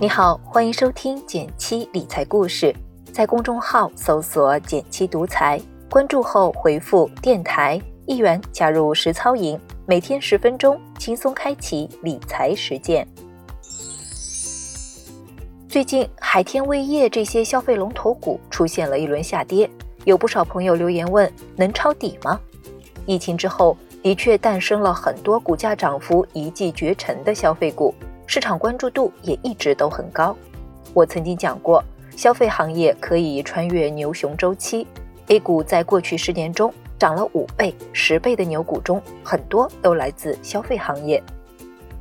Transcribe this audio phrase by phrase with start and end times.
[0.00, 2.74] 你好，欢迎收听减七理财故事，
[3.12, 13.06] 在公众号搜索“减七独裁，关注后回复“电台”一元加入实操营，每天十分钟，轻松开启理财实践。
[15.68, 19.70] 最近海天味业这些消费龙头股出现了一轮下跌，
[20.04, 22.38] 有不少朋友留言问：能抄底吗？
[23.06, 27.94] 疫情之后，的确诞生了很多股价涨幅一骑绝尘的消费股。
[28.26, 30.36] 市场关注度也一直都很高。
[30.92, 31.82] 我曾经讲过，
[32.16, 34.86] 消费行业可以穿越牛熊周期。
[35.28, 41.22] A 股在过去十年中涨了五倍、十倍的牛股中，很多都来自消费行业。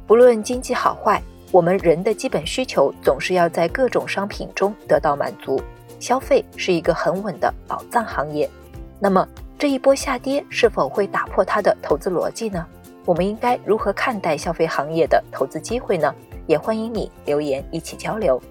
[0.05, 5.61] 不论经济好坏，我们人的基本需求总是要在各种商品中得到满足。
[5.99, 8.49] 消费是一个很稳的宝藏行业。
[8.99, 9.25] 那么
[9.57, 12.65] 这一波下跌是否会打破它的投资逻辑呢？
[13.05, 16.13] 我们应该如何看待消费行业的投资机会呢？
[16.47, 18.41] 也欢迎你留言一起交流。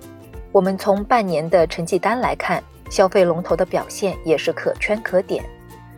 [0.50, 5.42] 我们从半年的成绩单来看，消费龙头的表现也是可圈可点。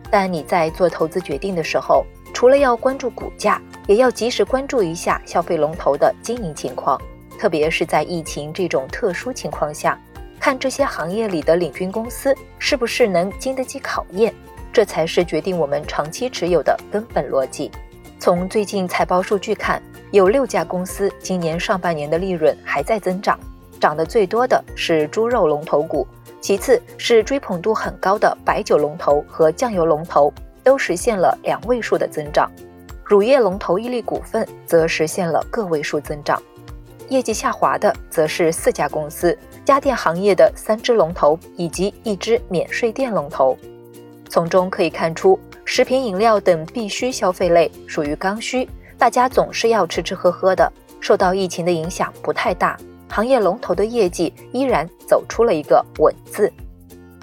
[0.09, 7.01] 但你在做投资决定的时候，除了要关注股价，也要及时关注一下消费龙头的经营情况。
[7.37, 9.99] 特别是在疫情这种特殊情况下，
[10.39, 14.33] 看这些行业里的领军公司是不是能经得起考验，
[14.71, 17.69] 这才是决定我们长期持有的根本逻辑。
[18.17, 23.37] 从最近财报数据看，有六家公司今年上半年的利润还在增长，
[23.79, 26.07] 涨得最多的是猪肉龙头股，
[26.41, 32.49] 其次是追捧度很高的白酒龙头和酱油龙头，都实现了两位数的增长。
[33.03, 36.41] 乳业龙头伊利股份则实现了个位数增长。
[37.09, 43.55] 业绩下滑的则是四家公司，家电行业的三只龙头以及一只免税店龙头。
[44.27, 45.39] 从中可以看出。
[45.65, 52.77] 食品饮料等必需消费类属于刚需，大家总是要吃吃喝喝的，受到疫情的影响不太大。
[53.09, 56.51] 行业龙头的业绩依然走出了一个稳字。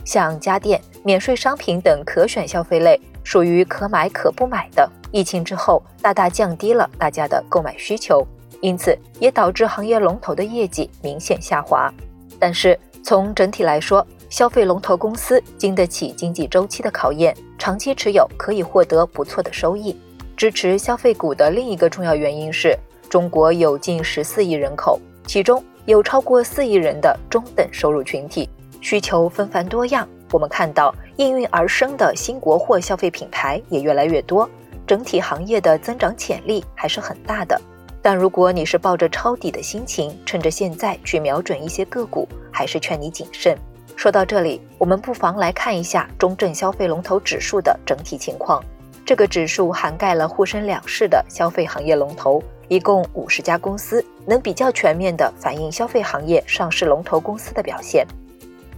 [0.05, 4.91] 像家电、免税商品等可选消费类，属于可买可不买的。
[5.13, 8.27] 疫情之后，大大降低了大家的购买需求，
[8.61, 11.93] 因此也导致行业龙头的业绩明显下滑。
[12.39, 19.97] 但是从整体来说，消费龙头公司经得起经济周期的考验，长期持有可以获得不错的收益。
[20.37, 22.77] 支持消费股的另一个重要原因是，
[23.11, 28.49] 中国有近十四亿人口，其中有超过四亿人的中等收入群体，
[28.81, 30.09] 需求纷繁多样。
[30.31, 34.49] 我们看到应运而生的新国货消费品牌也越来越多，
[34.87, 37.61] 整体行业的增长潜力还是很大的。
[38.03, 43.57] 但如果你是抱着抄底的心情，趁着现在去瞄准一些个股，还是劝你谨慎。
[43.95, 48.61] 说到这里，我们不妨来看一下中证消费龙头指数的整体情况。
[49.05, 58.07] 这个指数涵盖了沪深两市的消费行业龙头，一共五十家公司，能比较全面地反映消费行业上市龙头公司的表现。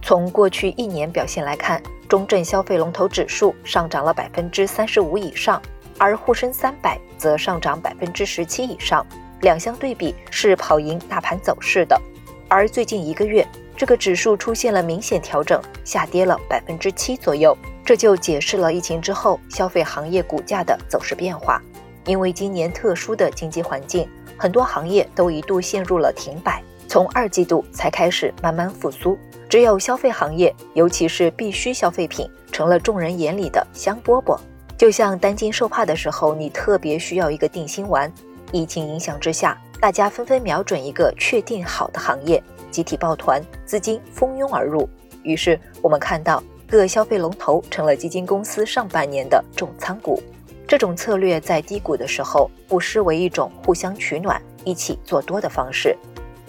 [0.01, 5.59] 从过去一年表现来看，中证消费龙头指数上涨了百分之三十五以上，
[5.97, 9.05] 而沪深三百则上涨百分之十七以上，
[9.41, 11.99] 两相对比是跑赢大盘走势的。
[12.47, 21.61] 而最近一个月，这个指数出现了明显调整，下跌了百分之七左右，这就解释了疫情之后消费行业股价的走势变化。
[22.05, 24.07] 因为今年特殊的经济环境，
[24.37, 29.17] 很多行业都一度陷入了停摆，从二季度才开始慢慢复苏。
[29.49, 34.37] 只有消费行业，尤其是必需消费品，成了众人眼里的香饽饽。
[34.77, 38.11] 就像担惊受怕的时候，你特别需要一个定心丸。
[38.51, 42.41] 疫情影响之下，大家纷纷瞄准一个确定好的行业。
[42.71, 44.87] 集体抱团，资金蜂拥而入，
[45.23, 50.21] 于是我们看到各消费龙头成了基金公司上半年的重仓股。
[50.67, 55.95] 这种策略在低谷的时候不失为一种互相取暖、一起做多的方式。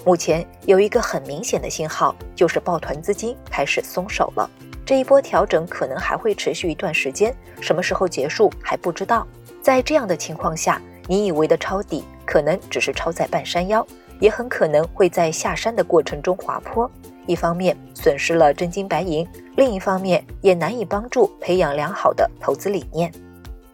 [0.05, 4.51] 目前有一个很明显的信号，就是抱团资金开始松手了。
[4.87, 9.27] 这一波调整可能还会持续一段时间，什么时候结束还不知道。
[9.61, 13.85] 在这样的情况下，你以为的抄底，可能只是抄在半山腰。
[14.19, 16.91] 也很可能会在下山的过程中滑坡，
[17.27, 23.13] 一方面损失了真金白银，另一方面也难以帮助培养良好的投资理念。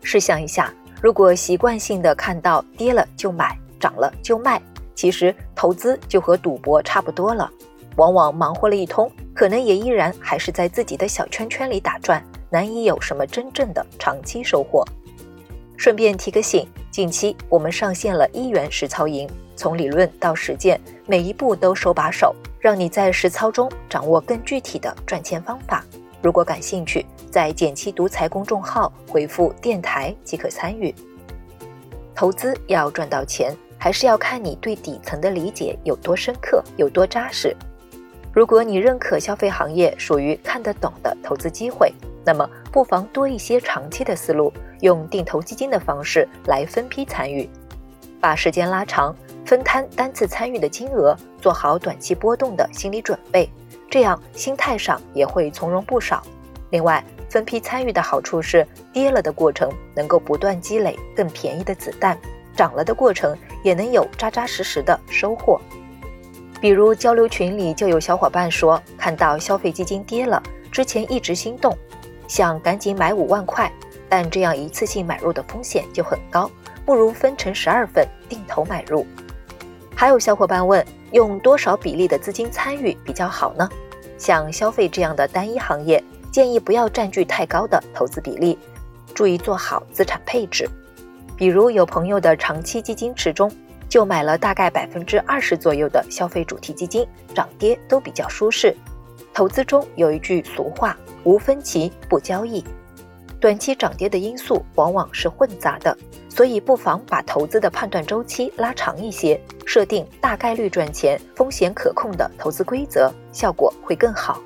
[0.03, 4.61] 试想一下，如果习惯性的看到跌了就买，涨了就卖，
[4.97, 7.49] 其实投资就和赌博差不多了，
[7.97, 14.85] 往往忙活了一通，可能也依然还是在自己的小圈圈里打转，难以有什么真正的长期收获。
[15.77, 19.29] 顺便提个醒，近期我们上线了一元实操营。
[19.55, 25.85] 从理论到实践，每一步都手把手，让你在实操中掌握更具体的赚钱方法。
[26.21, 30.95] 如果感兴趣，在“减七独裁”公众号回复“电台”即可参与。
[32.15, 37.57] 投资要赚到钱，还是要看你对底层的理解有多深刻、有多扎实。
[38.33, 41.93] 如果你认可消费行业属于看得懂的投资机会，
[42.25, 44.51] 那么不妨多一些长期的思路，
[44.81, 47.47] 用定投基金的方式来分批参与，
[48.23, 49.15] 把时间拉长，
[49.45, 53.51] 分摊单次参与的金额，做好短期波动的心理准备，
[53.91, 56.23] 这样心态上也会从容不少。
[56.71, 62.19] 另外，分批参与的好处是，跌了的过程能够不断积累更便宜的子弹，
[62.57, 65.61] 涨了的过程也能有扎扎实实的收获。
[66.63, 71.77] 比如交流群里就有小伙伴说，看到消费基金跌了，之前一直心动，
[72.29, 73.69] 想赶紧买五万块，
[74.09, 76.49] 但这样一次性买入的风险就很高，
[76.87, 79.05] 不如分成十二份定投买入。
[79.97, 83.69] 还有小伙伴问，用多少比例的资金参与比较好呢？
[84.17, 86.01] 像消费这样的单一行业，
[86.31, 88.57] 建议不要占据太高的投资比例，
[89.13, 90.71] 注意做好资产配置。
[91.37, 93.51] 比如有朋友的长期基金池中。
[93.93, 98.75] 就买了大概百分之二十左右的消费主题基金，涨跌都比较舒适。
[99.35, 102.65] 投资中有一句俗话：“无分歧不交易”，
[103.39, 105.95] 短期涨跌的因素往往是混杂的，
[106.31, 114.41] 所以不妨把投资的判断周期拉长一些，设定大概率赚钱、风险可控的投资规则，效果会更好。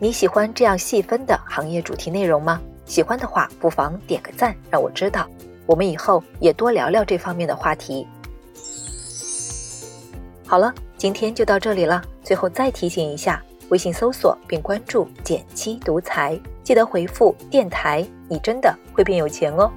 [0.00, 2.60] 你喜欢这样细分的行业主题内容吗？
[2.84, 5.24] 喜欢的话，不妨点个赞，让我知道。
[5.66, 8.04] 我们以后也多聊聊这方面的话题。
[10.48, 12.00] 好了，今天就到这里了。
[12.22, 19.68] 最后再提醒一下，微信搜索并关注“减七独裁，记得回复“电台”，你真的会变有钱哦。